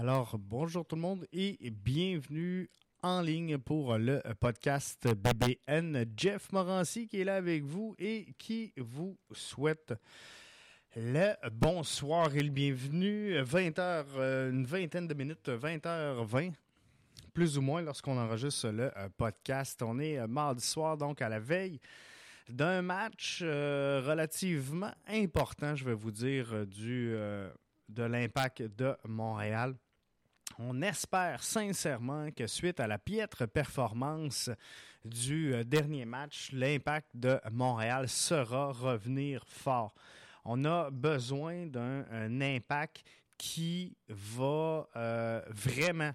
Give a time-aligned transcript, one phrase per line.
[0.00, 2.70] Alors, bonjour tout le monde et bienvenue
[3.02, 6.06] en ligne pour le podcast BBN.
[6.16, 9.92] Jeff Morancy qui est là avec vous et qui vous souhaite
[10.96, 13.42] le bonsoir et le bienvenu.
[13.42, 16.54] 20h, euh, une vingtaine de minutes, 20h20
[17.34, 19.82] plus ou moins lorsqu'on enregistre le euh, podcast.
[19.82, 21.78] On est euh, mardi soir, donc à la veille
[22.48, 27.14] d'un match relativement important, je vais vous dire, du
[27.90, 29.76] de l'impact de Montréal.
[30.62, 34.50] On espère sincèrement que suite à la piètre performance
[35.06, 39.94] du euh, dernier match, l'impact de Montréal sera revenir fort.
[40.44, 42.04] On a besoin d'un
[42.42, 43.02] impact
[43.38, 46.12] qui va euh, vraiment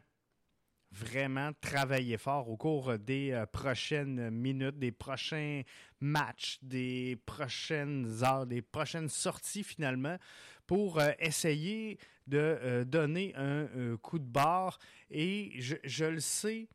[0.95, 5.61] vraiment travailler fort au cours des euh, prochaines minutes, des prochains
[5.99, 10.17] matchs, des prochaines heures, des prochaines sorties finalement
[10.65, 14.79] pour euh, essayer de euh, donner un coup de barre.
[15.11, 16.69] Et je, le sais,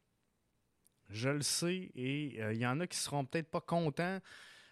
[1.09, 4.21] je le sais, et il y en a qui seront peut-être pas contents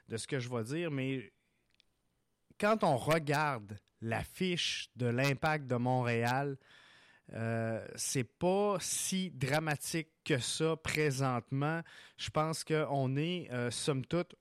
[0.09, 1.33] de ce que je vais dire, mais
[2.61, 6.57] quand on regarde la fiche de l'impact de Montréal,
[7.35, 11.83] euh, c'est pas si dramatique que ça présentement.
[12.17, 14.35] Je pense qu'on est, euh, somme toute,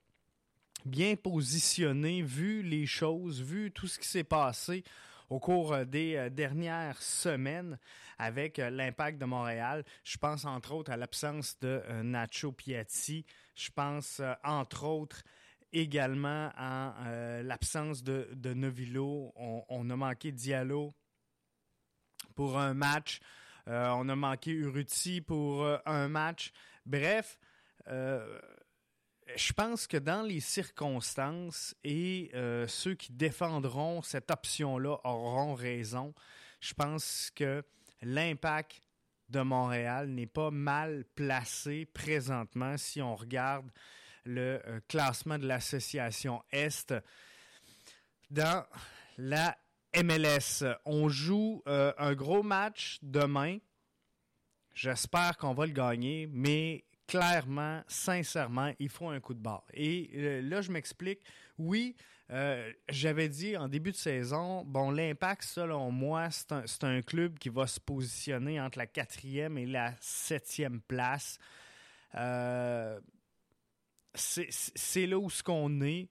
[0.85, 4.83] bien positionné, vu les choses, vu tout ce qui s'est passé
[5.29, 7.77] au cours euh, des dernières semaines
[8.17, 9.83] avec l'impact de Montréal.
[10.03, 13.25] Je pense entre autres à l'absence de Nacho Piatti.
[13.53, 15.23] Je pense entre autres
[15.71, 16.95] également à
[17.43, 19.33] l'absence de, de Novillo.
[19.35, 20.95] On, on, a manqué Diallo
[22.37, 23.19] pour un match.
[23.67, 26.51] Euh, on a manqué Uruti pour euh, un match.
[26.85, 27.39] Bref,
[27.87, 28.39] euh,
[29.35, 32.31] je pense que dans les circonstances et
[32.67, 36.13] ceux qui défendront cette option-là auront raison.
[36.61, 37.61] Je pense que
[38.01, 38.81] l'impact
[39.27, 43.69] de Montréal n'est pas mal placé présentement si on regarde
[44.23, 46.93] le classement de l'association Est
[48.29, 48.65] dans
[49.17, 49.57] la
[50.03, 50.63] MLS.
[50.85, 53.57] On joue euh, un gros match demain.
[54.73, 59.65] J'espère qu'on va le gagner, mais clairement, sincèrement, il faut un coup de barre.
[59.73, 61.21] Et euh, là, je m'explique.
[61.57, 61.95] Oui,
[62.29, 67.39] euh, j'avais dit en début de saison, bon, l'impact, selon moi, c'est un, un, club
[67.39, 71.39] qui va se positionner entre la quatrième et la septième place.
[74.13, 76.09] c'est là où ce qu'on est.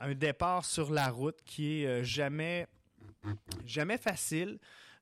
[0.00, 2.66] Un départ sur la route qui est jamais
[3.64, 4.58] Jamais facile.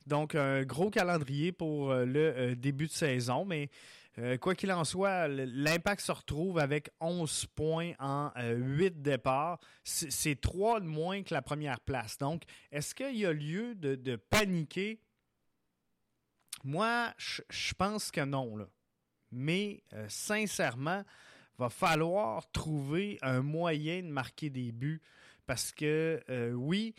[0.07, 3.71] Donc, un gros calendrier pour euh, le euh, début de saison, mais
[4.19, 9.59] euh, quoi qu'il en soit, l'impact se retrouve avec 11 points en 8 départs.
[9.85, 12.19] C'est 3 de moins que la première place.
[12.19, 12.43] Donc,
[12.73, 15.01] est-ce qu'il y a lieu de, paniquer?
[16.65, 18.67] Moi, je pense que non.
[19.31, 21.05] Mais, sincèrement,
[21.57, 25.01] va falloir trouver un moyen de marquer des buts
[25.47, 26.21] parce que,
[26.55, 26.95] oui,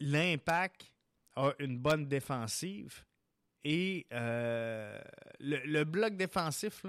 [0.00, 0.92] l'impact
[1.36, 3.04] a une bonne défensive
[3.64, 5.00] et euh,
[5.40, 6.84] le, bloc défensif,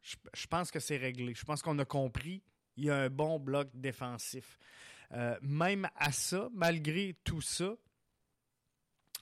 [0.00, 1.34] je, pense que c'est réglé.
[1.34, 2.42] Je pense qu'on a compris.
[2.76, 4.58] Il y a un bon bloc défensif.
[5.12, 7.74] Euh, même à ça, malgré tout ça,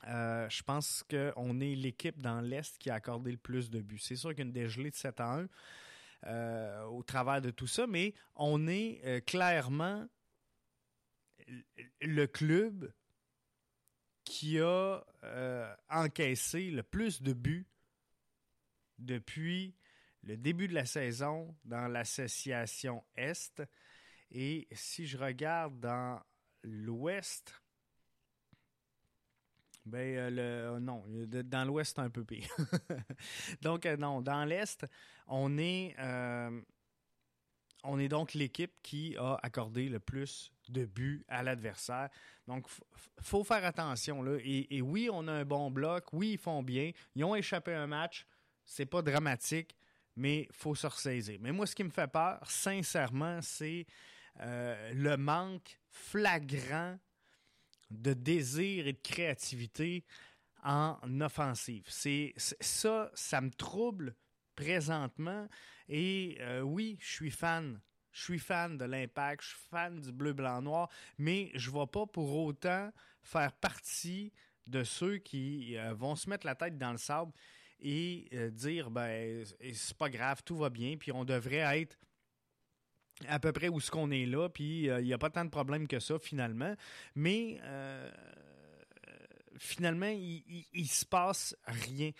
[0.06, 3.98] euh, je pense qu'on est l'équipe dans l'Est qui a accordé le plus de buts.
[3.98, 5.46] C'est sûr qu'il y a une dégelée de 7 à
[6.22, 10.06] 1 au travers de tout ça, mais on est clairement
[12.00, 12.92] le club
[14.24, 17.66] qui a euh, encaissé le plus de buts
[18.98, 19.74] depuis
[20.22, 23.62] le début de la saison dans l'association Est.
[24.30, 26.22] Et si je regarde dans
[26.62, 27.54] l'Ouest,
[29.86, 30.40] ben euh, le
[30.76, 31.04] euh, non,
[31.44, 32.54] dans l'Ouest un peu pire.
[33.62, 34.86] donc non, dans l'Est,
[35.26, 35.96] on est
[37.84, 42.08] on est donc l'équipe qui a accordé le plus de buts à l'adversaire.
[42.46, 42.66] Donc,
[43.20, 44.24] faut faire attention.
[44.42, 46.12] Et, oui, on a un bon bloc.
[46.12, 46.92] Oui, ils font bien.
[47.14, 48.26] Ils ont échappé un match.
[48.64, 49.74] C'est pas dramatique,
[50.16, 51.38] mais faut se ressaisir.
[51.40, 53.86] Mais moi, ce qui me fait peur, sincèrement, c'est
[54.40, 56.98] euh, le manque flagrant
[57.90, 60.04] de désir et de créativité
[60.62, 61.84] en offensive.
[61.88, 64.14] C'est ça, ça me trouble
[64.54, 65.48] présentement.
[65.88, 67.80] Et euh, oui, je suis fan.
[68.12, 71.78] Je suis fan de l'impact, je suis fan du bleu, blanc, noir, mais je ne
[71.78, 72.90] vais pas pour autant
[73.22, 74.32] faire partie
[74.66, 77.32] de ceux qui euh, vont se mettre la tête dans le sable
[77.78, 81.96] et euh, dire ben c'est pas grave, tout va bien, puis on devrait être
[83.28, 85.50] à peu près où ce qu'on est là, puis il n'y a pas tant de
[85.50, 86.74] problèmes que ça finalement.
[87.14, 87.60] Mais
[89.60, 92.10] finalement, il, il, se passe rien.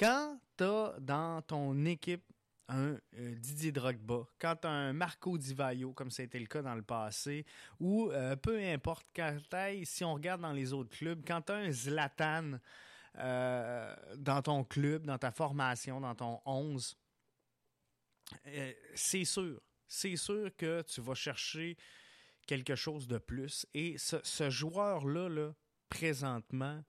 [0.00, 2.24] Quand tu as dans ton équipe
[2.68, 6.38] un euh, Didier Drogba, quand tu as un Marco Di Vaio, comme ça a été
[6.38, 7.44] le cas dans le passé,
[7.78, 9.36] ou euh, peu importe, quand
[9.84, 12.52] si on regarde dans les autres clubs, quand tu as un Zlatan
[13.18, 16.96] euh, dans ton club, dans ta formation, dans ton 11,
[18.94, 21.76] c'est sûr, c'est sûr que tu vas chercher
[22.46, 23.66] quelque chose de plus.
[23.74, 25.52] Et ce, joueur-là, là,
[25.90, 26.82] présentement,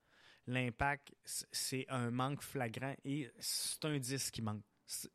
[0.47, 4.63] l'impact, c'est un manque flagrant et c'est un 10 qui manque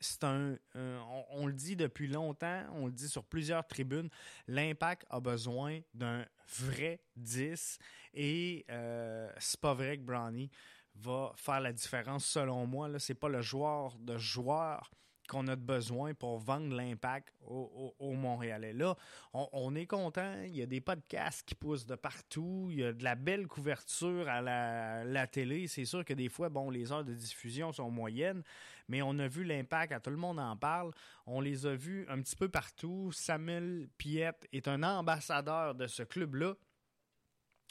[0.00, 4.08] c'est un, on, le dit depuis longtemps, on le dit sur plusieurs tribunes,
[4.46, 6.24] l'impact a besoin d'un
[6.58, 7.78] vrai 10
[8.14, 10.50] et euh, c'est pas vrai que Brownie
[10.94, 12.98] va faire la différence selon moi.
[12.98, 14.90] Ce n'est pas le joueur de joueur
[15.26, 18.72] qu'on a besoin pour vendre l'impact au, au, Montréalais.
[18.72, 18.96] Là,
[19.32, 20.34] on, est content.
[20.44, 22.68] Il y a des podcasts qui poussent de partout.
[22.70, 25.66] Il y a de la belle couverture à la, télé.
[25.68, 28.42] C'est sûr que des fois, bon, les heures de diffusion sont moyennes,
[28.88, 30.92] mais on a vu l'impact, à tout le monde en parle.
[31.26, 33.10] On les a vus un petit peu partout.
[33.12, 36.54] Samuel Piette est un ambassadeur de ce club-là.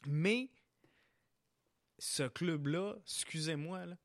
[0.08, 0.50] Mais
[1.98, 3.96] ce club-là, excusez-moi, là,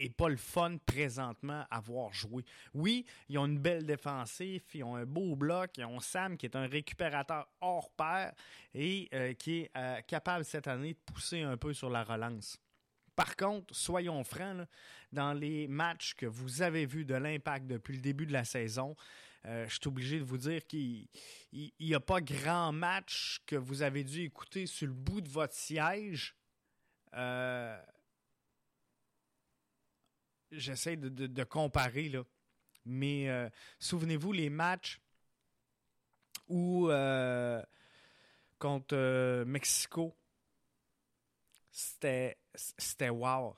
[0.00, 2.42] et pas le fun présentement à voir jouer.
[2.74, 6.46] Oui, ils ont une belle défensive, ils ont un beau bloc, ils ont Sam qui
[6.46, 8.32] est un récupérateur hors pair
[8.74, 12.58] et euh, qui est euh, capable cette année de pousser un peu sur la relance.
[13.14, 14.66] Par contre, soyons francs,
[15.12, 18.96] dans les matchs que vous avez vus de l'impact depuis le début de la saison,
[19.44, 21.08] euh, je suis obligé de vous dire qu'il
[21.52, 25.54] n'y a pas grand match que vous avez dû écouter sur le bout de votre
[25.54, 26.34] siège
[30.50, 32.24] j'essaie de, comparer, là.
[32.86, 33.48] Mais euh,
[33.78, 35.00] souvenez-vous les matchs
[36.48, 37.62] où euh,
[38.58, 40.16] contre euh, Mexico,
[41.70, 43.56] c'était c'était wow.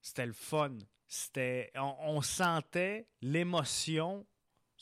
[0.00, 0.76] C'était le fun.
[1.06, 4.26] C'était on sentait l'émotion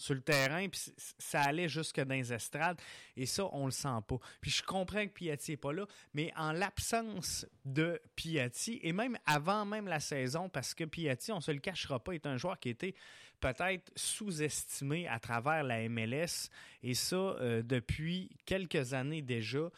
[0.03, 0.81] sur le terrain, puis
[1.19, 2.81] ça allait jusque dans les estrades,
[3.17, 4.17] et ça, on le sent pas.
[4.41, 9.17] Puis je comprends que Piatti n'est pas là, mais en l'absence de Piatti, et même
[9.27, 12.59] avant même la saison, parce que Piatti, on se le cachera pas, est un joueur
[12.59, 12.97] qui était
[13.39, 16.51] peut-être sous-estimé à travers la MLS,
[16.83, 19.71] et ça euh, depuis quelques années déjà.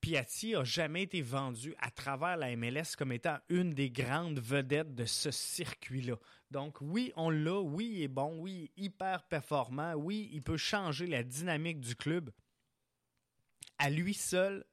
[0.00, 4.94] Piatti a jamais été vendu à travers la MLS comme étant une des grandes vedettes
[4.94, 6.16] de ce circuit-là.
[6.50, 11.06] Donc oui, on l'a, oui, il est bon, oui, hyper performant, oui, il peut changer
[11.06, 12.30] la dynamique du club
[13.78, 14.64] à lui seul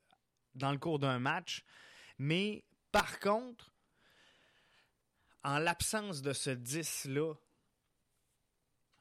[0.55, 1.63] dans le cours d'un match.
[2.17, 3.71] Mais par contre,
[5.43, 7.33] en l'absence de ce 10-là,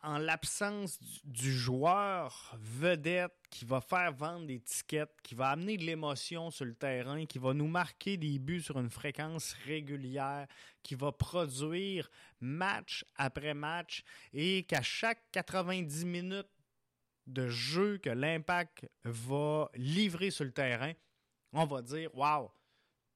[0.03, 5.85] en l'absence du, joueur vedette qui va faire vendre des tickets, qui va amener de
[5.85, 10.47] l'émotion sur le terrain, qui va nous marquer des buts sur une fréquence régulière,
[10.83, 14.05] qui va produire match après match
[14.35, 16.51] et qu'à chaque 90 minutes
[17.27, 20.93] de jeu que l'impact va livrer sur le terrain,
[21.55, 22.51] on va dire Waouh,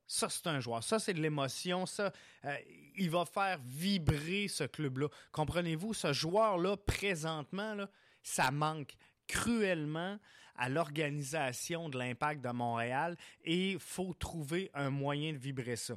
[0.06, 0.82] ça, c'est un joueur.
[0.82, 1.84] Ça, c'est de l'émotion.
[1.84, 2.14] Ça,
[2.46, 2.56] euh,
[2.96, 5.08] il va faire vibrer ce club-là.
[5.32, 7.90] Comprenez-vous, ce joueur-là, présentement, là,
[8.22, 8.94] ça manque
[9.30, 10.18] cruellement
[10.56, 15.96] à l'organisation de l'impact de Montréal et faut trouver un moyen de vibrer ça.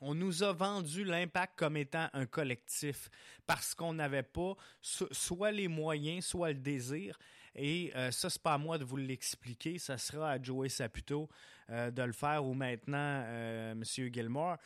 [0.00, 3.10] On nous a vendu l'impact comme étant un collectif
[3.46, 7.18] parce qu'on n'avait pas soit les moyens, soit le désir.
[7.54, 9.78] Et euh, ça, c'est pas à moi de vous l'expliquer.
[9.78, 11.28] Ça sera à Joey Saputo
[11.68, 13.84] euh, de le faire ou maintenant euh, M.
[13.84, 14.56] Gilmore,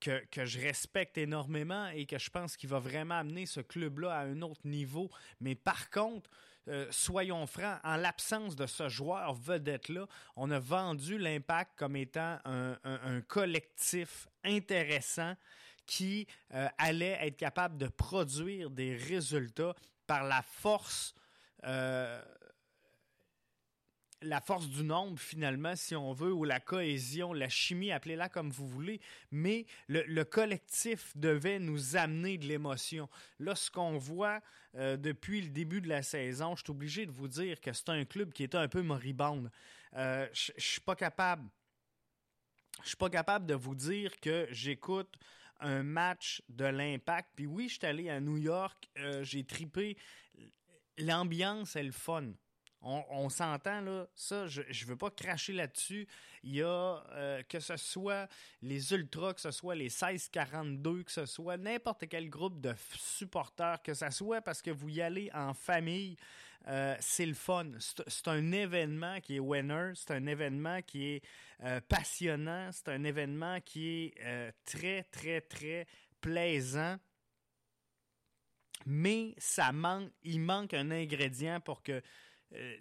[0.00, 4.12] que, que, je respecte énormément et que je pense qu'il va vraiment amener ce club-là
[4.12, 5.08] à un autre niveau.
[5.40, 6.28] Mais par contre,
[6.90, 10.06] soyons francs, en l'absence de ce joueur vedette-là,
[10.36, 15.34] on a vendu l'impact comme étant un, collectif intéressant
[15.86, 16.26] qui
[16.78, 19.74] allait être capable de produire des résultats
[20.06, 21.14] par la force
[21.64, 22.20] euh,
[24.24, 28.50] la force du nombre, finalement, si on veut, ou la cohésion, la chimie, appelez-la comme
[28.50, 29.00] vous voulez,
[29.30, 33.08] mais le, collectif devait nous amener de l'émotion.
[33.38, 34.40] Là, ce qu'on voit
[34.76, 37.90] euh, depuis le début de la saison, je suis obligé de vous dire que c'est
[37.90, 39.50] un club qui était un peu moribonde.
[39.94, 41.48] Euh, je suis pas capable.
[42.82, 45.14] Suis pas capable de vous dire que j'écoute
[45.60, 47.30] un match de l'impact.
[47.36, 48.90] Puis oui, je suis allé à New York,
[49.22, 49.96] j'ai tripé
[50.98, 52.32] l'ambiance est le fun.
[52.86, 56.06] On, s'entend là, ça, je ne veux pas cracher là-dessus.
[56.42, 58.28] Il y a euh, que ce soit
[58.60, 63.82] les Ultras, que ce soit les 1642, que ce soit n'importe quel groupe de supporters,
[63.82, 66.18] que ce soit parce que vous y allez en famille,
[66.68, 67.70] euh, c'est le fun.
[67.78, 71.22] C'est un événement qui est winner, c'est un événement qui est
[71.62, 75.86] euh, passionnant, c'est un événement qui est très, très, très
[76.20, 76.98] plaisant.
[78.86, 79.72] Mais ça
[80.22, 82.02] il manque un ingrédient pour que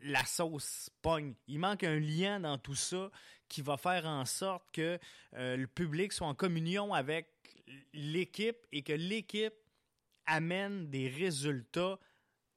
[0.04, 1.34] la sauce pogne.
[1.48, 3.10] Il manque un lien dans tout ça
[3.48, 5.00] qui va faire en sorte que
[5.34, 7.28] le public soit en communion avec
[7.94, 9.54] l'équipe et que l'équipe
[10.26, 12.00] amène des résultats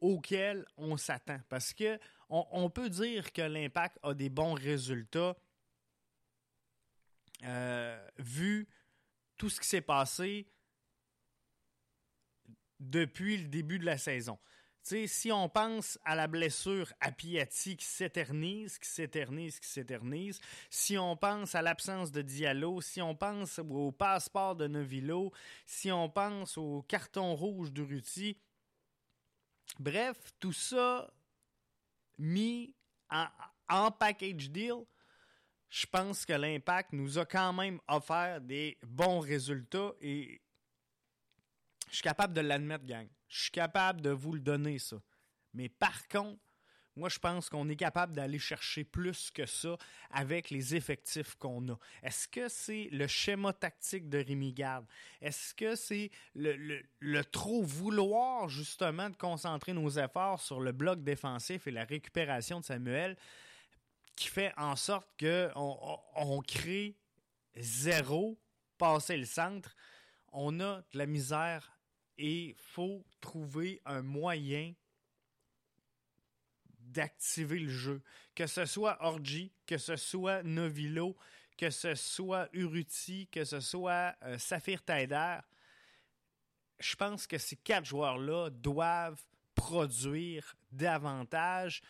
[0.01, 1.41] auxquels on s'attend.
[1.49, 1.99] Parce que
[2.29, 5.37] on, peut dire que l'impact a des bons résultats
[7.45, 8.69] euh, vu
[9.37, 10.49] tout ce qui s'est passé
[12.81, 14.39] depuis le début de la saison.
[15.07, 20.41] Si on pense à la blessure à Piatti qui s'éternise, qui s'éternise, qui s'éternise,
[20.71, 25.33] si on pense à l'absence de Diallo, si on pense au passeport de Novillo,
[25.65, 28.39] si on pense au carton rouge de Ruti,
[29.79, 31.11] Bref, tout ça
[32.19, 32.75] mis
[33.69, 34.85] en, package deal,
[35.69, 40.41] je pense que l'impact nous a quand même offert des bons résultats et
[41.91, 43.09] je suis capable de l'admettre, gang.
[43.29, 44.97] Je suis capable de vous le donner, ça.
[45.55, 46.41] Mais par contre,
[46.97, 49.77] moi, je pense qu'on est capable d'aller chercher plus que ça
[50.11, 51.79] avec les effectifs qu'on a.
[52.03, 54.87] Est-ce que c'est le schéma tactique de Rémi Garde?
[55.21, 61.67] Est-ce que c'est le, trop vouloir, justement, de concentrer nos efforts sur le bloc défensif
[61.67, 63.17] et la récupération de Samuel
[64.17, 66.97] qui fait en sorte qu'on on crée
[67.57, 68.39] zéro,
[68.79, 69.77] passer le centre?
[70.33, 71.76] On a de la misère
[72.19, 74.75] et il faut trouver un moyen
[76.79, 78.03] d'activer le jeu.
[78.35, 81.17] Que ce soit Orgi, que ce soit Novilo,
[81.57, 85.39] que ce soit Uruti, que ce soit euh, Saphir Taider,
[86.79, 89.23] je pense que ces quatre joueurs-là doivent
[89.55, 91.83] produire davantage.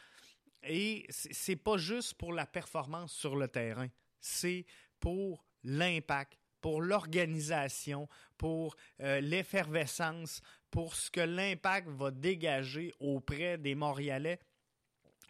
[0.62, 3.88] Et c'est pas juste pour la performance sur le terrain,
[4.21, 4.66] c'est
[4.99, 13.75] pour l'impact, pour l'organisation, pour euh, l'effervescence, pour ce que l'impact va dégager auprès des
[13.75, 14.38] Montréalais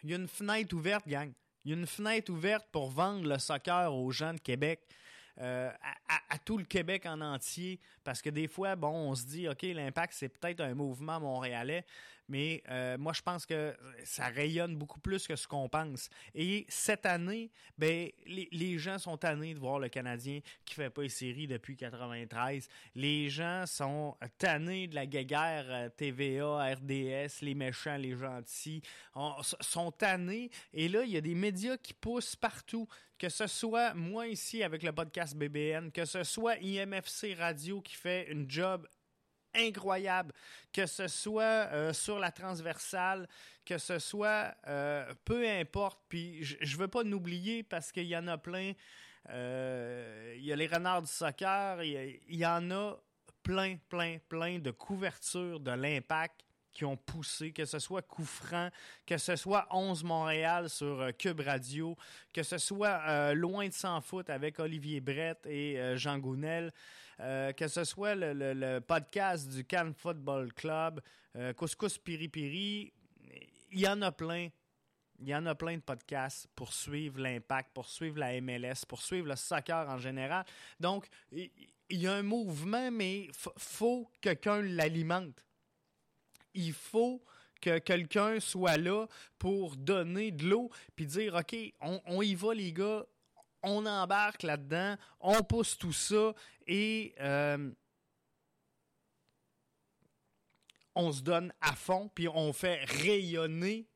[0.07, 1.33] il y a une fenêtre ouverte, gang.
[1.65, 4.87] Il y a une fenêtre ouverte pour vendre le soccer aux gens de Québec.
[5.39, 5.71] Euh,
[6.31, 9.63] à, tout le Québec en entier, parce que des fois, bon, on se dit, OK,
[9.63, 11.85] l'impact, c'est peut-être un mouvement montréalais,
[12.29, 16.09] mais euh, moi, je pense que ça rayonne beaucoup plus que ce qu'on pense.
[16.35, 21.03] Et cette année, ben, les, gens sont tannés de voir le Canadien qui fait pas
[21.03, 22.69] les séries depuis 93.
[22.95, 28.83] Les gens sont tannés de la guéguerre euh, TVA, RDS, les méchants, les gentils,
[29.61, 30.51] sont tannés.
[30.73, 34.63] Et là, il y a des médias qui poussent partout que ce soit moi ici
[34.63, 38.87] avec le podcast BBN, que ce soit IMFC Radio qui fait une job
[39.57, 40.33] incroyable,
[40.73, 43.29] que ce soit euh, sur la transversale,
[43.65, 46.01] que ce soit euh, peu importe.
[46.09, 48.73] Puis je veux pas n'oublier parce qu'il y en a plein.
[49.31, 52.97] Euh, il y a les renards du soccer, il y, en a
[53.43, 56.46] plein, plein, plein de couvertures de l'impact
[56.77, 58.29] qui ont poussé, que ce soit Coup
[59.07, 61.97] que ce soit 11 Montréal sur Cube Radio,
[62.33, 66.73] que ce soit Loin de s'en foot avec Olivier Brett et Jean Gounel.
[67.21, 71.01] Euh, que ce soit le, podcast du Cannes Football Club,
[71.37, 72.93] euh, Couscous Piri Piri,
[73.73, 74.49] il y en a plein.
[75.19, 79.01] Il y en a plein de podcasts pour suivre l'impact, pour suivre la MLS, pour
[79.01, 80.45] suivre le soccer en général.
[80.79, 81.49] Donc, il
[81.89, 85.46] y a un mouvement, mais faut que quelqu'un l'alimente.
[86.57, 87.23] Il faut
[87.61, 89.07] que quelqu'un soit là
[89.39, 93.05] pour donner de l'eau puis dire OK, on, y va les gars,
[93.63, 96.35] on embarque là-dedans, on pousse tout ça
[96.67, 97.71] et euh,
[100.97, 103.87] on se donne à fond, puis on fait rayonner,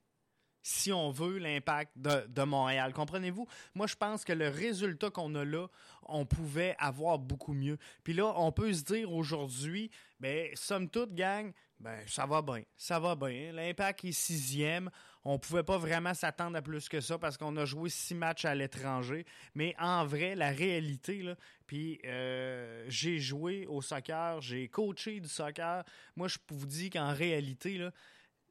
[0.63, 2.93] si on veut, l'impact de, Montréal.
[2.93, 3.49] Comprenez-vous?
[3.75, 5.67] Moi, je pense que le résultat qu'on a là,
[6.03, 7.79] on pouvait avoir beaucoup mieux.
[8.05, 9.91] Puis là, on peut se dire aujourd'hui,
[10.21, 12.63] ben, somme toute, gang, ben, ça va bien.
[12.77, 13.53] Ça va bien.
[13.53, 14.91] L'impact est sixième.
[15.25, 18.15] On ne pouvait pas vraiment s'attendre à plus que ça parce qu'on a joué six
[18.15, 19.25] matchs à l'étranger.
[19.55, 21.35] Mais en vrai, la réalité,
[21.67, 25.83] puis euh, j'ai joué au soccer, j'ai coaché du soccer.
[26.17, 27.89] Moi, je vous dis qu'en réalité,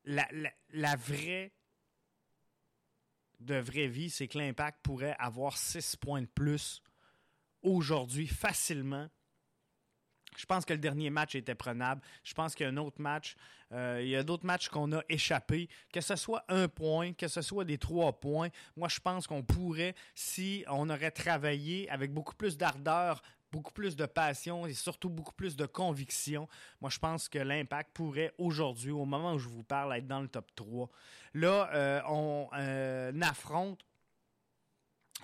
[0.06, 1.52] la, vraie
[3.40, 6.82] vraie vie, c'est que l'impact pourrait avoir six points de plus
[7.62, 9.08] aujourd'hui facilement
[10.40, 12.02] je pense que le dernier match était prenable.
[12.24, 13.36] Je pense qu'il y a un autre match.
[13.74, 15.68] Euh, il y a d'autres matchs qu'on a échappé.
[15.92, 19.44] Que ce soit un point, que ce soit des trois points, moi, je pense qu'on
[19.44, 25.10] pourrait, si on aurait travaillé avec beaucoup plus d'ardeur beaucoup plus de passion et surtout
[25.10, 26.48] beaucoup plus de conviction.
[26.82, 30.22] Moi, je pense que l'impact pourrait aujourd'hui, au moment où je vous parle, être dans
[30.22, 30.88] le top 3.
[31.34, 33.84] Là, euh, on euh, affronte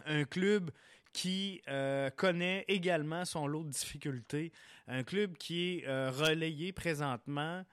[0.07, 0.72] un club
[1.15, 4.51] qui euh, connaît également son lot de difficultés.
[4.89, 7.63] Un club qui est relayé présentement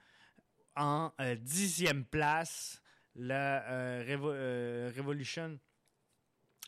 [0.77, 2.81] en dixième place,
[3.15, 3.59] la
[4.95, 5.59] Revolution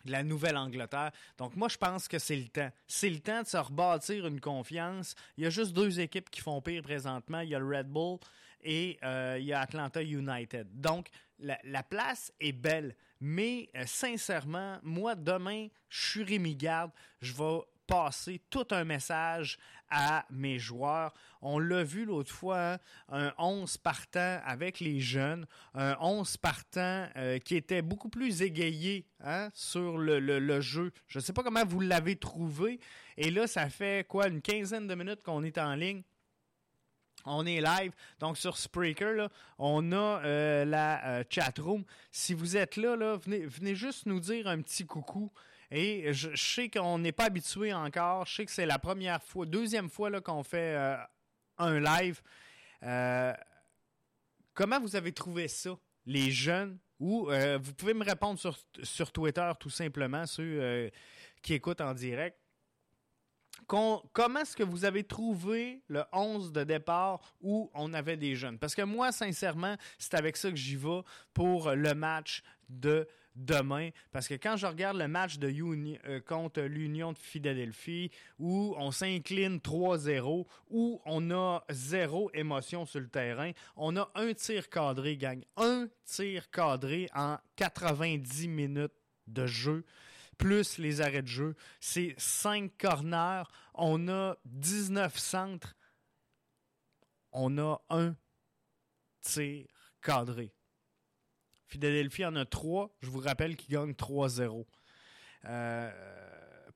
[0.05, 1.11] la Nouvelle-Angleterre.
[1.37, 2.69] Donc moi, je pense que c'est le temps.
[2.87, 5.15] C'est le temps de se rebâtir une confiance.
[5.37, 7.39] Il y a juste deux équipes qui font pire présentement.
[7.39, 8.19] Il y a le Red Bull
[8.65, 10.67] et euh, il y a Atlanta United.
[10.73, 11.07] Donc
[11.39, 12.95] la, place est belle.
[13.21, 16.91] Mais euh, sincèrement, moi, demain, je suis Rémi Garde.
[17.21, 19.57] Je vais passer tout un message
[19.89, 21.13] à mes joueurs.
[21.41, 22.79] On l'a vu l'autre fois, hein,
[23.09, 25.45] un 11 partant avec les jeunes,
[25.75, 30.91] un 11 partant euh, qui était beaucoup plus égayé hein, sur le, jeu.
[31.07, 32.79] Je ne sais pas comment vous l'avez trouvé.
[33.17, 36.01] Et là, ça fait quoi, une quinzaine de minutes qu'on est en ligne?
[37.25, 41.83] On est live, donc sur Spreaker, on a euh, la euh, chat room.
[42.11, 45.31] Si vous êtes là, là venez, juste nous dire un petit coucou.
[45.71, 48.25] Et je, sais qu'on n'est pas habitué encore.
[48.27, 50.97] Je sais que c'est la première fois, deuxième fois qu'on fait euh,
[51.57, 52.21] un live.
[52.83, 53.33] Euh,
[54.53, 55.71] comment vous avez trouvé ça,
[56.05, 56.77] les jeunes?
[56.99, 57.29] Ou
[57.61, 60.89] vous pouvez me répondre sur, sur Twitter, tout simplement, ceux
[61.41, 62.37] qui écoutent en direct.
[63.67, 68.57] Comment est-ce que vous avez trouvé le 11 de départ où on avait des jeunes?
[68.57, 71.01] Parce que moi, sincèrement, c'est avec ça que j'y vais
[71.33, 73.89] pour le match de demain.
[74.11, 75.53] Parce que quand je regarde le match de
[76.07, 82.99] euh, contre l'Union de Philadelphie, où on s'incline 3-0, où on a zéro émotion sur
[82.99, 85.43] le terrain, on a un tir cadré, gang.
[85.57, 88.93] Un tir cadré en 90 minutes
[89.27, 89.83] de jeu
[90.37, 91.55] plus les arrêts de jeu.
[91.79, 93.43] C'est 5 corners.
[93.73, 95.75] On a 19 centres.
[97.31, 98.15] On a un
[99.21, 99.65] tir
[100.01, 100.53] cadré.
[101.67, 102.95] Philadelphie en a trois.
[103.01, 104.65] Je vous rappelle qu'ils gagnent 3-0.
[105.45, 105.91] Euh,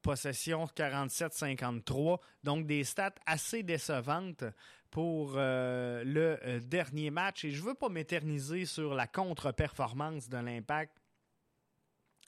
[0.01, 2.19] possession 47-53.
[2.43, 4.43] Donc des stats assez décevantes
[4.91, 7.45] pour euh, le euh, dernier match.
[7.45, 10.98] Et je ne veux pas m'éterniser sur la contre-performance de l'impact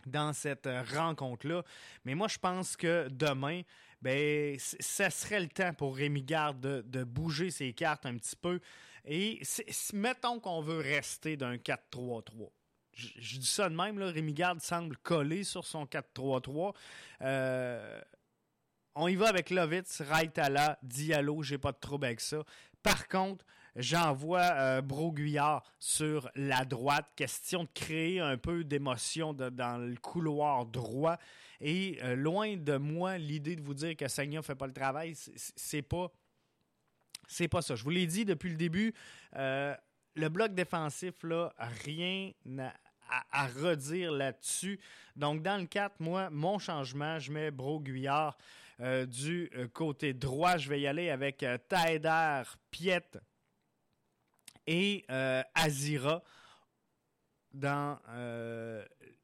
[0.09, 1.63] dans cette rencontre-là.
[2.05, 3.61] Mais moi, je pense que demain,
[4.01, 8.59] ben, ça serait le temps pour Rémi Garde de, bouger ses cartes un petit peu
[9.05, 9.41] et
[9.93, 12.49] mettons qu'on veut rester d'un 4-3-3.
[12.93, 16.73] Je, dis ça de même, là, Rémi Garde semble coller sur son 4-3-3.
[17.21, 18.01] Euh,
[18.95, 22.43] on y va avec Lovitz, Raitala, Diallo, j'ai pas de trouble avec ça.
[22.83, 27.07] Par contre, j'envoie euh, Broguillard sur la droite.
[27.15, 31.17] Question de créer un peu d'émotion dans le couloir droit.
[31.61, 35.13] Et euh, loin de moi l'idée de vous dire que Sagna fait pas le travail,
[35.35, 36.11] c'est pas
[37.27, 37.75] c'est pas ça.
[37.75, 38.93] Je vous l'ai dit depuis le début,
[39.37, 39.73] euh,
[40.15, 41.53] le bloc défensif, là,
[41.85, 42.31] rien
[43.31, 44.79] à, redire là-dessus.
[45.15, 48.37] Donc, dans le 4, moi, mon changement, je mets Broguillard
[48.81, 50.57] euh, du côté droit.
[50.57, 53.11] Je vais y aller avec Taider, Piet
[54.67, 55.05] et
[55.55, 56.23] Azira
[57.53, 57.99] dans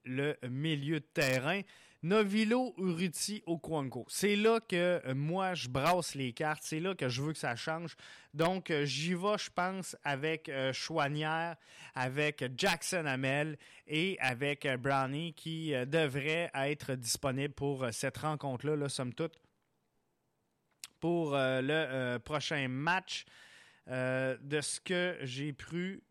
[0.04, 1.62] le milieu de terrain.
[2.04, 4.06] Novilo, Uruti, Okwanko.
[4.08, 6.62] C'est là que euh, moi, je brasse les cartes.
[6.64, 7.96] C'est là que je veux que ça change.
[8.36, 11.56] Donc, euh, j'y vais, je pense, avec euh, Chouanière,
[11.96, 19.14] avec Jackson Hamel et avec Brownie qui devrait être disponible pour cette rencontre-là, là, somme
[19.14, 19.36] toute,
[21.00, 23.26] pour le prochain match.
[23.88, 26.04] De ce que j'ai pu,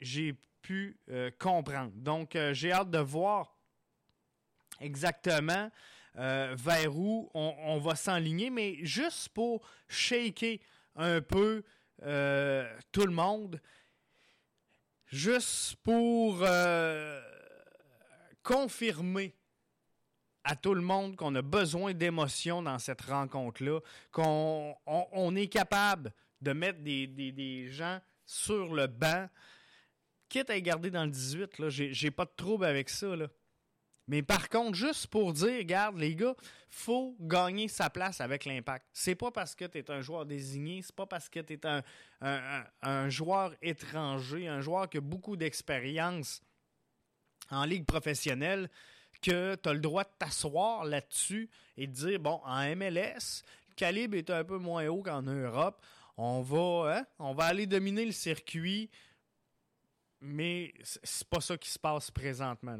[0.00, 0.98] j'ai pu
[1.38, 1.92] comprendre.
[1.94, 3.58] Donc, j'ai hâte de voir
[4.80, 5.70] exactement
[6.18, 10.58] euh, vers où on, va s'enligner, mais juste pour shaker
[10.96, 11.62] un peu
[12.02, 13.60] euh, tout le monde,
[15.06, 17.20] juste pour euh,
[18.42, 19.36] confirmer
[20.42, 23.80] à tout le monde qu'on a besoin d'émotion dans cette rencontre-là,
[24.10, 29.28] qu'on on, est capable de mettre des, des, gens sur le banc,
[30.28, 33.28] quitte à les garder dans le 18, là, j'ai pas de trouble avec ça, là.
[34.08, 36.34] Mais par contre, juste pour dire, regarde, les gars,
[36.70, 38.86] faut gagner sa place avec l'impact.
[38.90, 41.66] C'est pas parce que tu es un joueur désigné, c'est pas parce que tu es
[41.66, 41.82] un,
[42.80, 46.40] un, joueur étranger, un joueur qui a beaucoup d'expérience
[47.50, 48.70] en ligue professionnelle
[49.20, 53.74] que tu as le droit de t'asseoir là-dessus et de dire, bon, en MLS, le
[53.76, 55.84] calibre est un peu moins haut qu'en Europe.
[56.20, 58.90] On va, hein, on va aller dominer le circuit,
[60.20, 62.76] mais c'est pas ça qui se passe présentement.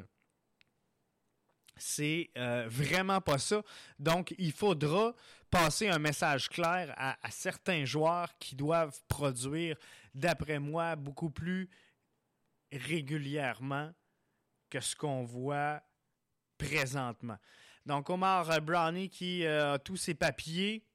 [1.76, 3.62] C'est euh, vraiment pas ça.
[3.96, 5.14] Donc, il faudra
[5.50, 9.76] passer un message clair à, certains joueurs qui doivent produire,
[10.12, 11.70] d'après moi, beaucoup plus
[12.72, 13.92] régulièrement
[14.68, 15.80] que ce qu'on voit
[16.58, 17.38] présentement.
[17.86, 20.87] Donc, Omar Brownie qui euh, a tous ses papiers,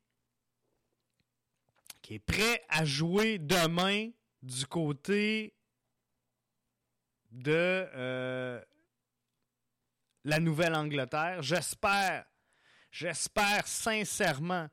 [2.03, 4.11] qui est prêt à jouer demain
[4.43, 5.55] du côté
[7.31, 8.61] de euh,
[10.25, 11.41] la Nouvelle-Angleterre.
[11.41, 12.25] J'espère,
[12.91, 14.67] j'espère sincèrement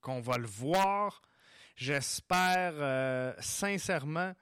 [0.00, 1.20] qu'on va le voir.
[1.74, 4.32] J'espère euh, sincèrement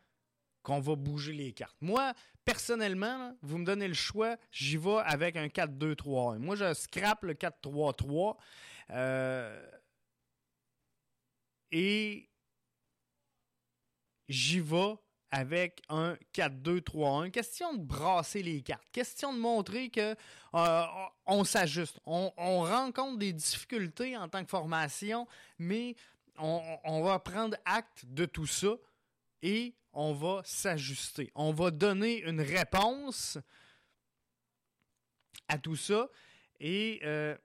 [0.62, 1.76] qu'on va bouger les cartes.
[1.80, 2.12] Moi,
[2.44, 6.38] personnellement, vous me donnez le choix, j'y vais avec un 4-2-3-1.
[6.38, 8.36] Moi, je scrape le 4-3-3.
[8.90, 9.70] Euh,
[11.74, 12.30] et
[14.28, 14.94] j'y vais
[15.32, 17.32] avec un 4-2-3-1.
[17.32, 18.86] Question de brasser les cartes.
[18.92, 20.14] Question de montrer que
[20.54, 20.82] euh,
[21.26, 21.98] on s'ajuste.
[22.06, 25.26] On, rencontre des difficultés en tant que formation,
[25.58, 25.96] mais
[26.38, 28.76] on, va prendre acte de tout ça
[29.42, 31.32] et on va s'ajuster.
[31.34, 33.36] On va donner une réponse
[35.48, 36.08] à tout ça.
[36.60, 37.36] Et euh,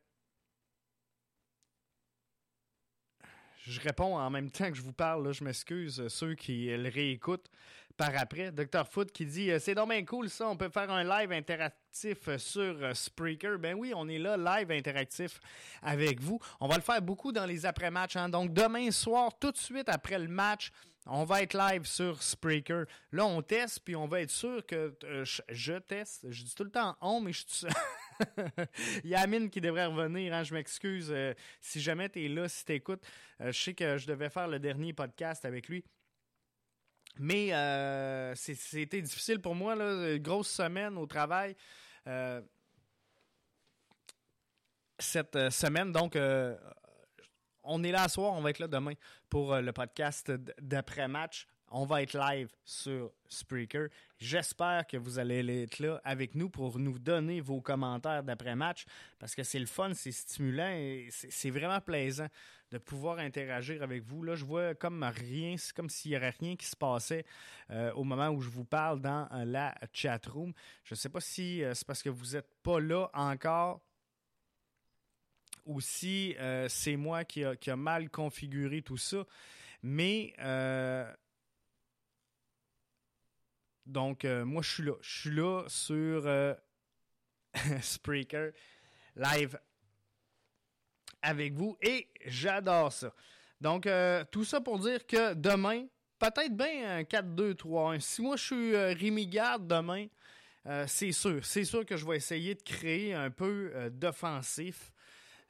[3.67, 5.32] je réponds en même temps que je vous parle.
[5.34, 7.50] je m'excuse, ceux qui le réécoutent
[8.00, 8.52] par après.
[8.52, 8.88] Dr.
[8.89, 12.78] Foot qui dit euh, C'est dommage cool ça, on peut faire un live interactif sur
[12.82, 13.60] euh, Spreaker.
[13.60, 15.39] Ben oui, on est là, live interactif
[15.84, 16.39] avec vous.
[16.62, 18.15] On va le faire beaucoup dans les après-matchs.
[18.15, 18.30] Hein.
[18.30, 20.72] Donc demain soir, tout de suite après le match,
[21.06, 22.86] on va être live sur Spreaker.
[23.12, 26.26] Là, on teste, puis on va être sûr que euh, je, teste.
[26.30, 27.67] Je dis tout le temps on, mais je suis
[29.03, 30.34] Il y a Amine qui devrait revenir.
[30.34, 30.43] Hein.
[30.43, 31.13] je m'excuse
[31.62, 33.03] si jamais tu es là, si tu écoutes.
[33.39, 35.84] je sais que je devais faire le dernier podcast avec lui.
[37.17, 39.75] Mais euh, c'était difficile pour moi,
[40.19, 41.55] grosse semaine au travail.
[42.08, 42.41] Euh,
[44.97, 46.17] cette euh, semaine, donc,
[47.63, 48.93] on est là ce soir, on va être là demain
[49.29, 51.45] pour le podcast d'après-match.
[51.71, 53.89] On va être live sur Spreaker.
[54.17, 58.86] J'espère que vous allez être là avec nous pour nous donner vos commentaires d'après-match
[59.19, 62.27] parce que c'est le fun, c'est stimulant et c'est vraiment plaisant
[62.71, 64.23] de pouvoir interagir avec vous.
[64.23, 67.23] Là, je vois comme rien, c'est comme s'il n'y aurait rien qui se passait
[67.69, 70.53] euh, au moment où je vous parle dans euh, la chat room.
[70.84, 73.82] Je ne sais pas si euh, c'est parce que vous n'êtes pas là encore
[75.65, 76.36] ou si
[76.67, 79.23] c'est moi qui a, qui a, mal configuré tout ça.
[79.84, 80.34] Mais
[83.91, 84.93] donc, moi, je suis là.
[85.02, 86.56] Je suis là sur
[87.82, 88.52] Spreaker
[89.15, 89.60] Live
[91.21, 93.13] avec vous et j'adore ça.
[93.60, 95.86] Donc, euh, tout ça pour dire que demain,
[96.17, 97.99] peut-être bien un 4-2-3-1.
[97.99, 100.08] Si moi je suis euh, Rémi demain,
[100.65, 101.43] euh, c'est sûr.
[101.43, 104.91] C'est sûr que je vais essayer de créer un peu d'offensif.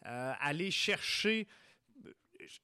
[0.02, 1.48] aller chercher,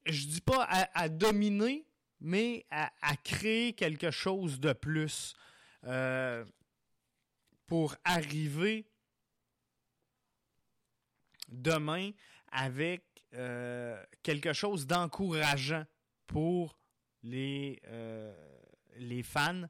[0.05, 1.85] je dis pas à, dominer,
[2.21, 2.89] mais à,
[3.23, 5.35] créer quelque chose de plus
[7.67, 8.85] pour arriver
[11.49, 12.11] demain
[12.51, 15.83] avec euh, quelque chose d'encourageant
[16.27, 16.79] pour
[17.23, 18.33] les, euh,
[18.97, 19.63] les fans,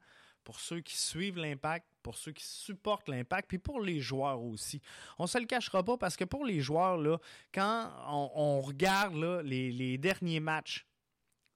[0.44, 4.82] pour ceux qui suivent l'impact, pour ceux qui supportent l'impact, puis pour les joueurs aussi.
[5.18, 7.18] On se le cachera pas parce que pour les joueurs, là,
[7.54, 10.86] quand on, regarde les, derniers matchs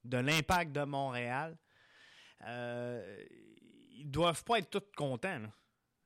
[0.04, 1.56] de l'impact de Montréal,
[2.46, 3.24] euh,
[4.00, 5.52] ils doivent pas être tous contents.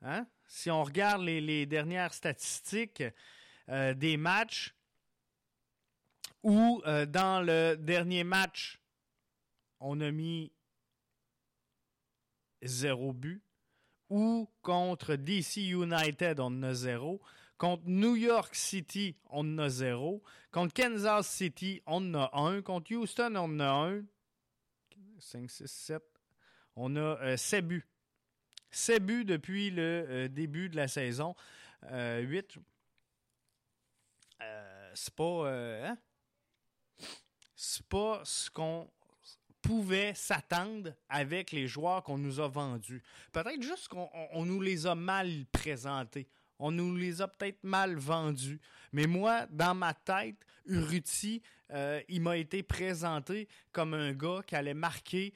[0.02, 0.26] Hein?
[0.48, 3.04] Si on regarde les, dernières statistiques
[3.70, 4.74] euh, des matchs,
[6.42, 8.80] où euh, dans le dernier match,
[9.80, 10.52] on a mis
[12.62, 13.42] zéro but,
[14.10, 17.22] ou contre DC United, on en a zéro,
[17.58, 22.62] contre New York City, on en a zéro, contre Kansas City, on en a un,
[22.62, 24.04] contre Houston, on en a un,
[25.20, 26.13] 5, 6, 7,
[26.76, 27.88] on a 7 euh, buts.
[28.72, 31.36] 7 buts depuis le euh, début de la saison.
[31.92, 32.58] 8.
[34.94, 35.50] c'est pas.
[35.50, 35.98] Hein?
[37.56, 38.90] c'est pas ce qu'on
[39.62, 43.02] pouvait s'attendre avec les joueurs qu'on nous a vendus.
[43.32, 46.28] Peut-être juste qu'on nous les a mal présentés.
[46.60, 48.60] On nous les a peut-être mal vendus.
[48.92, 54.56] Mais moi, dans ma tête, Uruti, euh, il m'a été présenté comme un gars qui
[54.56, 55.34] allait marquer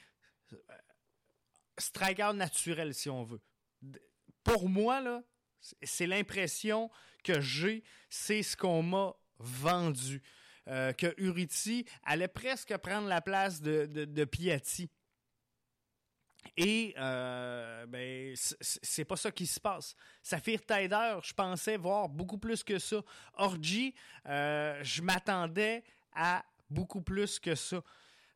[1.78, 3.42] striker naturel, si on veut.
[4.44, 5.24] Pour moi, là,
[5.84, 6.90] c'est l'impression
[7.24, 10.22] que j'ai, c'est ce qu'on m'a vendu.
[10.70, 14.90] Euh, que Uriti allait presque prendre la place de, de, Piatti.
[16.58, 19.96] Et euh, ben, c'est pas ça qui se passe.
[20.22, 23.02] Saphir Taider, je pensais voir beaucoup plus que ça.
[23.36, 27.82] Orji, euh, je m'attendais à beaucoup plus que ça.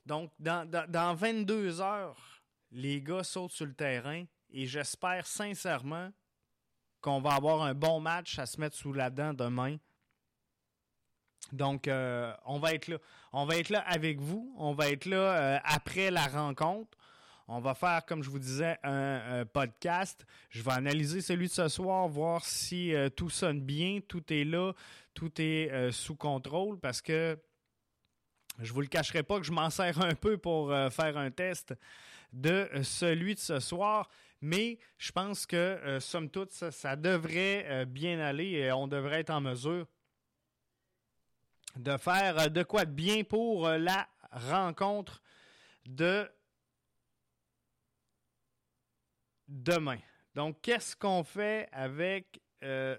[0.05, 2.30] Donc, dans, dans 22 heures,
[2.71, 6.11] les gars sautent sur le terrain et j'espère sincèrement
[7.01, 9.77] qu'on va avoir un bon match à se mettre sous la dent demain.
[11.51, 12.97] Donc, euh, on va être là.
[13.33, 14.53] On va être là avec vous.
[14.57, 16.97] On va être là euh, après la rencontre.
[17.47, 20.25] On va faire, comme je vous disais, un, podcast.
[20.49, 24.45] Je vais analyser celui de ce soir, voir si euh, tout sonne bien, tout est
[24.45, 24.71] là,
[25.13, 27.37] tout est sous contrôle, parce que
[28.61, 31.73] je vous le cacherai pas que je m'en sers un peu pour faire un test
[32.33, 34.09] de celui de ce soir.
[34.41, 39.41] Mais je pense que, somme toute, ça devrait bien aller et on devrait être en
[39.41, 39.87] mesure
[41.75, 45.21] de faire euh, de quoi de bien pour euh, la rencontre
[45.85, 46.29] de
[49.47, 49.99] demain.
[50.35, 52.97] Donc, qu'est-ce qu'on fait avec euh,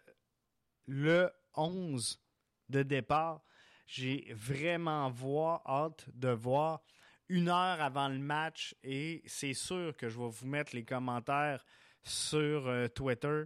[0.87, 2.20] le 11
[2.68, 3.42] de départ?
[3.86, 6.82] J'ai vraiment voir, hâte de voir
[7.28, 11.64] une heure avant le match et c'est sûr que je vais vous mettre les commentaires
[12.02, 13.44] sur Twitter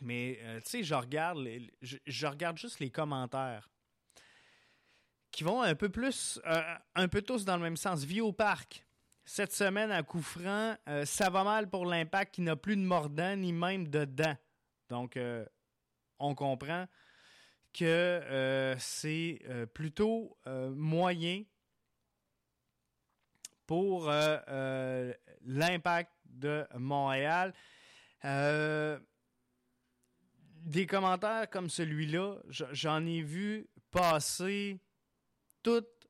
[0.00, 1.46] mais euh, tu sais, je regarde,
[1.82, 3.68] je, regarde juste les commentaires
[5.30, 8.04] qui vont un peu plus, euh, un peu tous dans le même sens.
[8.04, 8.84] Vie au parc.
[9.24, 12.82] Cette semaine à coup franc, euh, ça va mal pour l'impact qui n'a plus de
[12.82, 14.36] mordant ni même de dents.
[14.88, 15.18] Donc,
[16.18, 16.86] on comprend
[17.78, 19.40] que c'est
[19.74, 21.44] plutôt moyen
[23.66, 24.10] pour
[25.42, 27.52] l'impact de Montréal.
[28.24, 28.98] Euh,
[30.64, 34.80] des commentaires comme celui-là, j'en ai vu passer
[35.62, 36.08] toute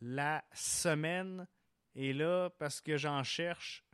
[0.00, 1.46] la semaine.
[1.94, 3.84] Et là, parce que j'en cherche,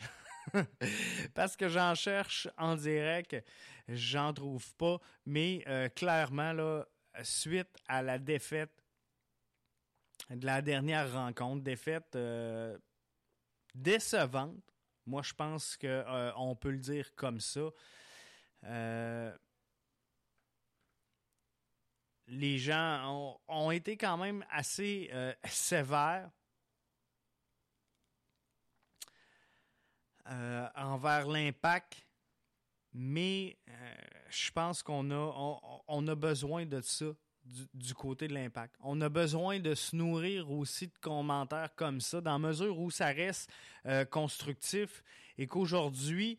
[1.35, 3.37] parce que j'en cherche en direct,
[3.89, 4.99] j'en trouve pas.
[5.25, 6.87] Mais euh, clairement, là,
[7.23, 8.83] suite à la défaite
[10.31, 12.79] de la dernière rencontre, défaite euh,
[13.75, 14.63] décevante,
[15.07, 17.71] moi je pense qu'on euh, peut le dire comme ça.
[22.27, 26.31] Les gens ont, été quand même assez euh, sévères
[30.29, 32.04] euh, envers l'impact,
[32.95, 33.95] mais euh,
[34.31, 37.07] je pense qu'on a, on, a besoin de ça
[37.75, 38.77] du, côté de l'impact.
[38.81, 43.09] On a besoin de se nourrir aussi de commentaires comme ça, dans mesure où ça
[43.09, 43.51] reste
[44.11, 45.03] constructif
[45.37, 46.39] et qu'aujourd'hui,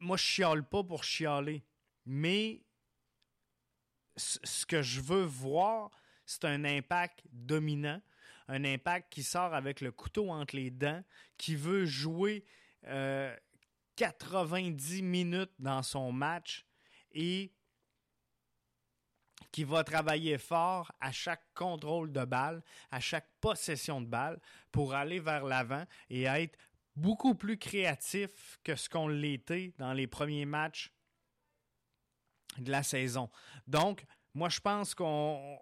[0.00, 1.62] moi, je chiale pas pour chialer,
[2.06, 2.62] mais
[4.16, 5.90] ce que je veux voir,
[6.24, 8.00] c'est un impact dominant,
[8.48, 11.02] un impact qui sort avec le couteau entre les dents,
[11.36, 12.44] qui veut jouer
[14.00, 16.64] 90 euh, minutes dans son match
[17.12, 17.52] et
[19.52, 24.40] qui va travailler fort à chaque contrôle de balle, à chaque possession de balle
[24.72, 26.56] pour aller vers l'avant et être
[26.96, 30.90] beaucoup plus créatif que ce qu'on l'était dans les premiers matchs
[32.56, 33.28] de la saison.
[33.66, 35.58] Donc, moi, je pense qu'on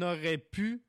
[0.00, 0.82] aurait pu.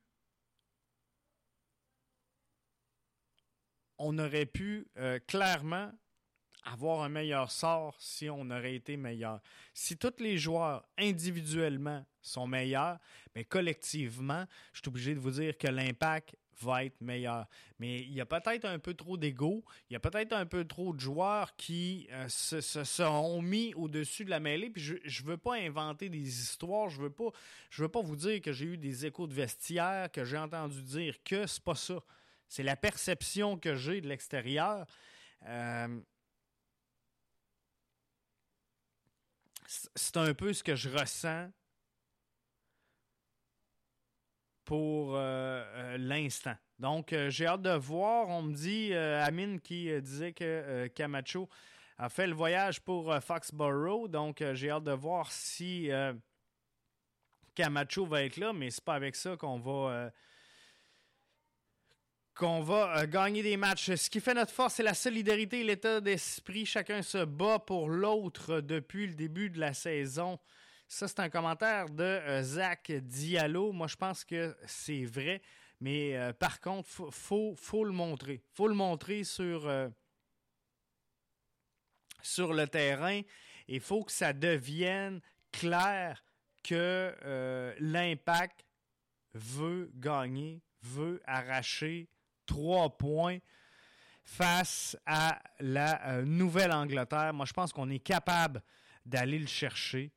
[3.98, 5.92] On aurait pu euh, clairement
[6.72, 9.40] avoir un meilleur sort si on aurait été meilleur.
[9.74, 12.98] Si tous les joueurs individuellement sont meilleurs,
[13.34, 17.46] mais collectivement, je suis obligé de vous dire que l'impact va être meilleur.
[17.78, 20.64] Mais il y a peut-être un peu trop d'ego, il y a peut-être un peu
[20.64, 24.70] trop de joueurs qui euh, se, sont mis au-dessus de la mêlée.
[24.70, 27.30] Puis je ne veux pas inventer des histoires, je veux pas,
[27.70, 30.82] je veux pas vous dire que j'ai eu des échos de vestiaire, que j'ai entendu
[30.82, 32.00] dire que c'est pas ça.
[32.48, 34.86] C'est la perception que j'ai de l'extérieur.
[35.46, 36.00] Euh,
[39.68, 41.50] c'est un peu ce que je ressens
[44.64, 46.56] pour euh, euh, l'instant.
[46.78, 48.28] Donc, euh, j'ai hâte de voir.
[48.28, 51.48] On me dit, Amine qui disait que Camacho
[51.98, 54.08] a fait le voyage pour Foxborough.
[54.08, 55.90] Donc, j'ai hâte de voir si
[57.54, 60.10] Camacho va être là, mais c'est pas avec ça qu'on va
[62.38, 63.96] qu'on va gagner des matchs.
[63.96, 66.64] Ce qui fait notre force, c'est la solidarité et l'état d'esprit.
[66.64, 70.38] Chacun se bat pour l'autre depuis le début de la saison.
[70.86, 73.72] Ça, c'est un commentaire de euh, Zach Diallo.
[73.72, 75.42] Moi, je pense que c'est vrai.
[75.80, 78.40] Mais euh, par contre, faut, faut, le montrer.
[78.54, 79.88] Faut le montrer sur, euh,
[82.22, 83.20] sur le terrain.
[83.66, 85.20] Il faut que ça devienne
[85.50, 86.24] clair
[86.62, 88.64] que l'impact
[89.34, 92.08] veut gagner, veut arracher
[92.48, 93.38] trois points
[94.24, 97.32] face à la Nouvelle-Angleterre.
[97.32, 98.60] Moi, je pense qu'on est capable
[99.06, 100.10] d'aller le chercher.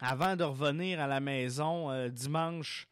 [0.00, 2.88] avant de revenir à la maison dimanche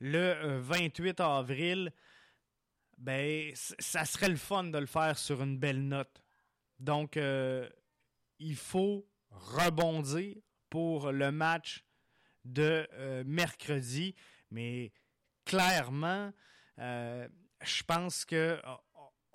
[0.00, 1.92] le 28 avril,
[2.96, 6.22] ben, ça serait le fun de le faire sur une belle note.
[6.78, 7.18] Donc,
[8.38, 10.36] il faut rebondir
[10.70, 11.84] pour le match
[12.44, 12.88] de
[13.24, 14.14] mercredi,
[14.50, 14.92] mais
[15.44, 16.32] clairement,
[16.78, 18.60] je pense que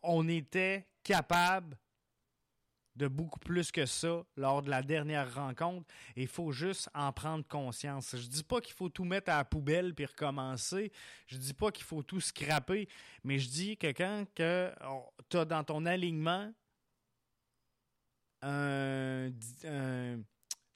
[0.04, 1.77] on était capable
[2.95, 5.88] de beaucoup plus que ça lors de la dernière rencontre.
[6.15, 8.15] Il faut juste en prendre conscience.
[8.15, 10.91] Je dis pas qu'il faut tout mettre à la poubelle puis recommencer.
[11.27, 12.89] Je dis pas qu'il faut tout scraper.
[13.23, 14.73] Mais je dis que quand que
[15.30, 16.54] tu as dans ton alignement
[18.41, 19.32] un,
[19.65, 20.21] un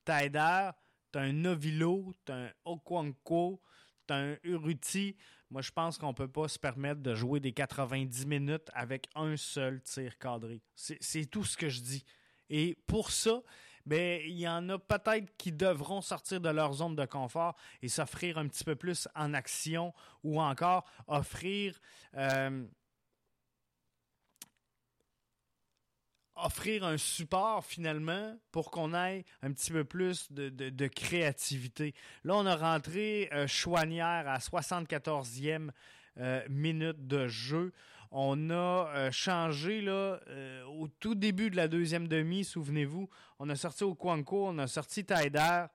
[0.06, 0.70] Taider,
[1.12, 3.62] tu un Novilo, tu un Okwanko,
[4.08, 5.18] tu un Uruti,
[5.52, 9.08] moi, je pense qu'on ne peut pas se permettre de jouer des 90 minutes avec
[9.16, 10.62] un seul tir cadré.
[10.76, 12.04] C'est tout ce que je dis.
[12.50, 13.42] Et pour ça,
[13.86, 17.88] ben, il y en a peut-être qui devront sortir de leur zone de confort et
[17.88, 21.80] s'offrir un petit peu plus en action ou encore offrir
[22.16, 22.66] euh,
[26.36, 31.94] offrir un support finalement pour qu'on ait un petit peu plus de, créativité.
[32.24, 35.70] Là, on a rentré euh, Chouanière à 74e
[36.18, 37.74] euh, minute de jeu.
[38.12, 38.54] On a
[38.96, 40.20] euh, changé là,
[40.70, 44.68] au tout début de la deuxième demi, souvenez-vous, on a sorti au Kwanko, on a
[44.68, 45.66] sorti Taider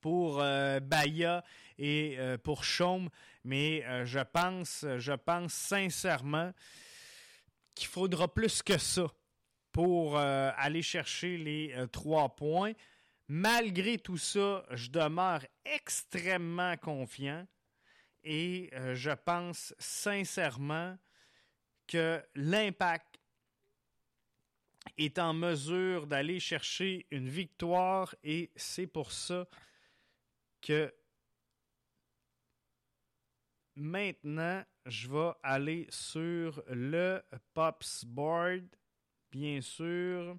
[0.00, 1.42] pour Baya
[1.78, 3.08] et pour Chaume,
[3.42, 6.52] mais je pense, je pense sincèrement
[7.74, 9.06] qu'il faudra plus que ça
[9.72, 12.72] pour euh, aller chercher les euh, trois points.
[13.26, 17.46] Malgré tout ça, je demeure extrêmement confiant
[18.22, 20.96] et euh, je pense sincèrement
[21.86, 23.18] que l'impact
[24.96, 29.46] est en mesure d'aller chercher une victoire et c'est pour ça
[30.60, 30.94] que
[33.76, 37.22] maintenant je vais aller sur le
[37.54, 38.66] Pops Board,
[39.30, 40.36] bien sûr,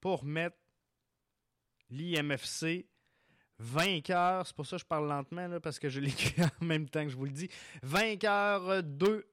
[0.00, 0.56] pour mettre
[1.90, 2.86] l'IMFC
[3.58, 4.46] vainqueur.
[4.46, 7.04] C'est pour ça que je parle lentement, là, parce que je l'écris en même temps
[7.04, 7.48] que je vous le dis.
[7.82, 9.24] Vainqueur 2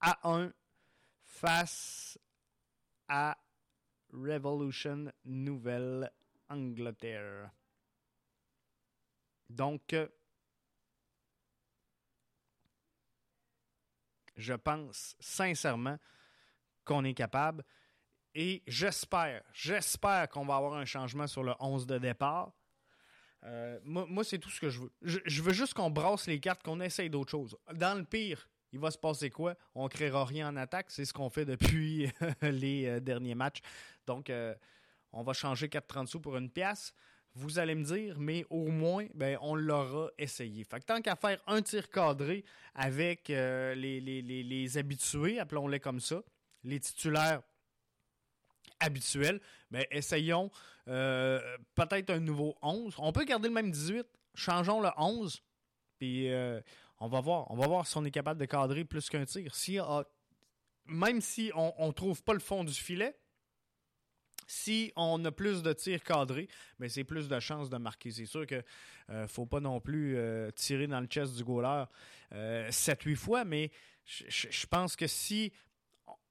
[0.00, 0.52] à 1
[1.22, 2.18] face
[3.08, 3.38] à
[4.12, 7.50] Revolution Nouvelle-Angleterre.
[9.48, 9.94] Donc,
[14.36, 15.98] je pense sincèrement
[16.84, 17.64] qu'on est capable.
[18.34, 22.52] Et j'espère, j'espère qu'on va avoir un changement sur le 11 de départ.
[23.44, 24.92] Euh, moi, c'est tout ce que je veux.
[25.02, 27.56] Je, veux juste qu'on brasse les cartes, qu'on essaye d'autres choses.
[27.74, 29.54] Dans le pire, il va se passer quoi?
[29.74, 30.90] On créera rien en attaque.
[30.90, 32.10] C'est ce qu'on fait depuis
[32.42, 33.60] les euh, derniers matchs.
[34.06, 34.54] Donc, euh,
[35.12, 36.94] on va changer 4,30 sous pour une pièce
[37.34, 40.64] vous allez me dire, mais au moins, ben, on l'aura essayé.
[40.64, 46.00] Fait que tant qu'à faire un tir cadré avec euh, les, les, habitués, appelons-les comme
[46.00, 46.22] ça,
[46.62, 47.42] les titulaires
[48.80, 49.40] habituels,
[49.70, 50.50] ben, essayons
[50.88, 51.40] euh,
[51.74, 52.94] peut-être un nouveau 11.
[52.98, 55.42] On peut garder le même 18, changeons le 11,
[55.98, 56.60] puis euh,
[57.00, 57.50] on va voir.
[57.50, 59.54] On va voir si on est capable de cadrer plus qu'un tir.
[59.54, 59.78] Si,
[60.84, 63.16] même si on ne trouve pas le fond du filet,
[64.52, 66.46] si on a plus de tirs cadrés,
[66.78, 68.10] mais c'est plus de chances de marquer.
[68.10, 68.62] C'est sûr qu'il
[69.08, 71.84] ne euh, faut pas non plus euh, tirer dans le chest du goaler
[72.30, 73.70] 7-8 euh, fois, mais
[74.04, 75.52] je pense que si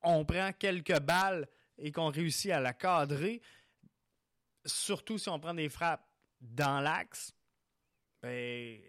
[0.04, 1.48] on prend quelques balles
[1.80, 3.42] et qu'on réussit à la cadrer,
[4.66, 6.08] surtout si on prend des frappes
[6.40, 7.34] dans l'axe,
[8.22, 8.80] ben,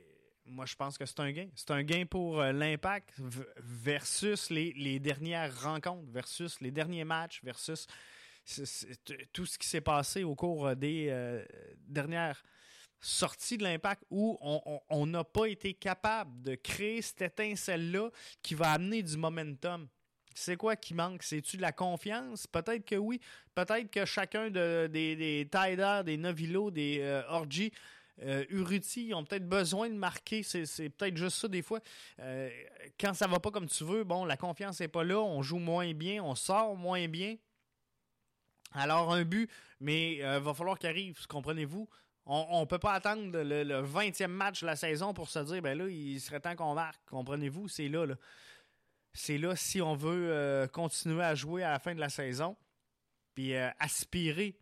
[0.44, 1.48] moi je pense que c'est un gain.
[1.54, 3.14] C'est un gain pour l'impact
[3.56, 7.86] versus les, dernières rencontres, versus les derniers matchs, versus
[9.32, 11.44] tout ce qui s'est passé au cours euh, des euh,
[11.86, 12.42] dernières
[13.00, 14.38] sorties de l'impact où
[14.88, 18.10] on n'a pas été capable de créer cette étincelle-là
[18.42, 19.88] qui va amener du momentum.
[20.34, 21.24] C'est quoi qui manque?
[21.24, 22.46] C'est-tu de la confiance?
[22.46, 23.20] Peut-être que oui.
[23.56, 27.22] Peut-être que chacun des, des des Novilo, des euh,
[28.22, 30.44] euh, Uruti ont peut-être besoin de marquer.
[30.44, 31.80] C'est peut-être juste ça des fois.
[33.00, 35.58] quand ça va pas comme tu veux, bon, la confiance n'est pas là, on joue
[35.58, 37.36] moins bien, on sort moins bien.
[38.74, 39.50] Alors, un but,
[39.80, 41.88] mais il euh, va falloir qu'il arrive, comprenez-vous?
[42.24, 45.76] On ne peut pas attendre le, 20e match de la saison pour se dire, ben
[45.76, 47.66] là, il serait temps qu'on marque, comprenez-vous?
[47.66, 48.06] C'est là.
[49.12, 52.56] C'est là si on veut euh, continuer à jouer à la fin de la saison,
[53.34, 54.56] puis euh, aspirer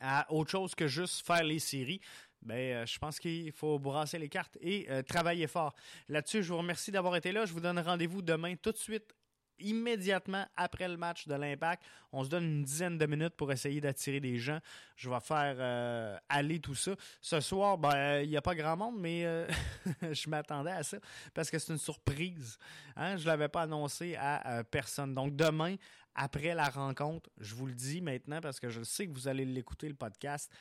[0.00, 2.00] à autre chose que juste faire les séries.
[2.40, 5.74] Ben, je pense qu'il faut brasser les cartes et travailler fort.
[6.06, 7.44] Là-dessus, je vous remercie d'avoir été là.
[7.46, 9.12] Je vous donne rendez-vous demain tout de suite
[9.60, 11.82] immédiatement après le match de l'Impact.
[12.12, 14.58] On se donne une dizaine de minutes pour essayer d'attirer des gens.
[14.96, 16.92] Je vais faire euh, aller tout ça.
[17.20, 19.46] Ce soir, ben, il n'y a pas grand monde, mais euh,
[20.12, 20.98] je m'attendais à ça
[21.34, 22.58] parce que c'est une surprise.
[22.96, 23.16] Hein?
[23.16, 25.14] Je ne l'avais pas annoncé à personne.
[25.14, 25.76] Donc demain,
[26.14, 29.44] après la rencontre, je vous le dis maintenant parce que je sais que vous allez
[29.44, 30.52] l'écouter, le podcast.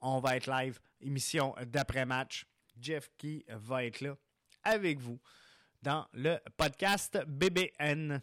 [0.00, 2.46] On va être live, émission d'après-match.
[2.80, 4.16] Jeff qui va être là
[4.62, 5.18] avec vous
[5.86, 8.20] dans le podcast BBN.